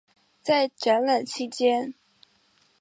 [0.41, 1.93] 在展览期间。